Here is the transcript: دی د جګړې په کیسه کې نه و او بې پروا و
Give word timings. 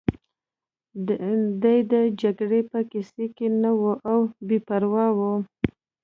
دی 1.61 1.77
د 1.91 1.93
جګړې 2.21 2.61
په 2.71 2.79
کیسه 2.91 3.25
کې 3.35 3.47
نه 3.61 3.71
و 3.79 3.83
او 4.11 4.19
بې 4.47 4.57
پروا 4.67 5.07
و 5.17 5.19